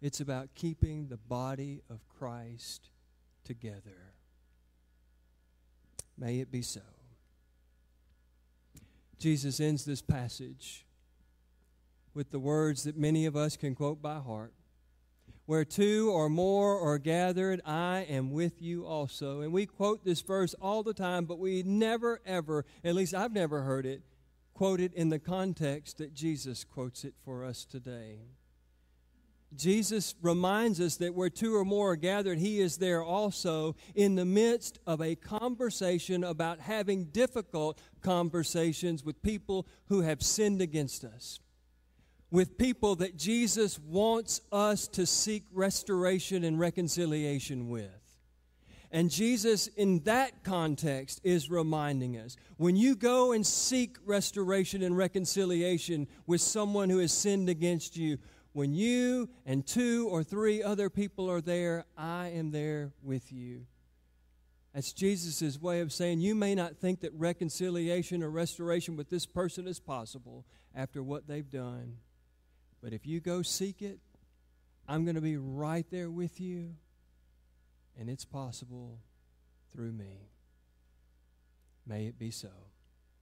It's 0.00 0.20
about 0.20 0.54
keeping 0.54 1.08
the 1.08 1.16
body 1.16 1.82
of 1.90 2.08
Christ 2.08 2.90
together. 3.42 4.14
May 6.16 6.38
it 6.38 6.52
be 6.52 6.62
so. 6.62 6.80
Jesus 9.18 9.58
ends 9.58 9.84
this 9.84 10.02
passage 10.02 10.86
with 12.14 12.30
the 12.30 12.38
words 12.38 12.84
that 12.84 12.96
many 12.96 13.26
of 13.26 13.34
us 13.34 13.56
can 13.56 13.74
quote 13.74 14.00
by 14.00 14.18
heart 14.18 14.52
where 15.46 15.64
two 15.64 16.10
or 16.10 16.28
more 16.28 16.80
are 16.80 16.98
gathered, 16.98 17.60
I 17.64 18.06
am 18.08 18.30
with 18.30 18.62
you 18.62 18.86
also. 18.86 19.40
And 19.40 19.52
we 19.52 19.66
quote 19.66 20.04
this 20.04 20.20
verse 20.20 20.54
all 20.60 20.82
the 20.82 20.94
time, 20.94 21.24
but 21.24 21.38
we 21.38 21.62
never, 21.62 22.20
ever, 22.24 22.64
at 22.84 22.94
least 22.94 23.14
I've 23.14 23.32
never 23.32 23.62
heard 23.62 23.86
it, 23.86 24.02
quoted 24.54 24.92
in 24.94 25.08
the 25.08 25.18
context 25.18 25.98
that 25.98 26.14
Jesus 26.14 26.64
quotes 26.64 27.04
it 27.04 27.14
for 27.24 27.44
us 27.44 27.64
today. 27.64 28.20
Jesus 29.54 30.14
reminds 30.22 30.80
us 30.80 30.96
that 30.96 31.14
where 31.14 31.28
two 31.28 31.54
or 31.54 31.64
more 31.64 31.92
are 31.92 31.96
gathered, 31.96 32.38
He 32.38 32.60
is 32.60 32.78
there 32.78 33.02
also 33.02 33.76
in 33.94 34.14
the 34.14 34.24
midst 34.24 34.78
of 34.86 35.02
a 35.02 35.14
conversation 35.14 36.24
about 36.24 36.60
having 36.60 37.06
difficult 37.06 37.78
conversations 38.00 39.04
with 39.04 39.22
people 39.22 39.66
who 39.88 40.00
have 40.00 40.22
sinned 40.22 40.62
against 40.62 41.04
us 41.04 41.40
with 42.32 42.56
people 42.56 42.96
that 42.96 43.14
Jesus 43.14 43.78
wants 43.78 44.40
us 44.50 44.88
to 44.88 45.04
seek 45.04 45.44
restoration 45.52 46.44
and 46.44 46.58
reconciliation 46.58 47.68
with. 47.68 47.90
And 48.90 49.10
Jesus, 49.10 49.66
in 49.68 50.00
that 50.00 50.42
context, 50.42 51.20
is 51.24 51.50
reminding 51.50 52.16
us 52.16 52.36
when 52.56 52.74
you 52.74 52.96
go 52.96 53.32
and 53.32 53.46
seek 53.46 53.98
restoration 54.06 54.82
and 54.82 54.96
reconciliation 54.96 56.08
with 56.26 56.40
someone 56.40 56.88
who 56.88 56.98
has 56.98 57.12
sinned 57.12 57.50
against 57.50 57.98
you, 57.98 58.16
when 58.54 58.74
you 58.74 59.28
and 59.44 59.66
two 59.66 60.08
or 60.10 60.24
three 60.24 60.62
other 60.62 60.88
people 60.88 61.30
are 61.30 61.42
there, 61.42 61.84
I 61.98 62.28
am 62.28 62.50
there 62.50 62.92
with 63.02 63.30
you. 63.30 63.66
That's 64.74 64.94
Jesus' 64.94 65.60
way 65.60 65.80
of 65.80 65.92
saying 65.92 66.20
you 66.20 66.34
may 66.34 66.54
not 66.54 66.78
think 66.78 67.00
that 67.00 67.12
reconciliation 67.12 68.22
or 68.22 68.30
restoration 68.30 68.96
with 68.96 69.10
this 69.10 69.26
person 69.26 69.68
is 69.68 69.80
possible 69.80 70.46
after 70.74 71.02
what 71.02 71.26
they've 71.26 71.50
done. 71.50 71.98
But 72.82 72.92
if 72.92 73.06
you 73.06 73.20
go 73.20 73.42
seek 73.42 73.80
it, 73.80 74.00
I'm 74.88 75.04
going 75.04 75.14
to 75.14 75.20
be 75.20 75.36
right 75.36 75.86
there 75.90 76.10
with 76.10 76.40
you, 76.40 76.74
and 77.98 78.10
it's 78.10 78.24
possible 78.24 78.98
through 79.72 79.92
me. 79.92 80.28
May 81.86 82.06
it 82.06 82.18
be 82.18 82.30
so. 82.30 82.50